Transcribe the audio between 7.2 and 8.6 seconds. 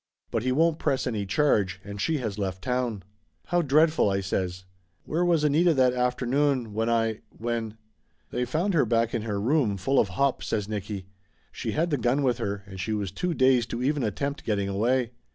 when" "They